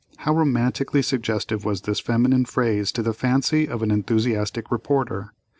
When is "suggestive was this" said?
1.03-1.99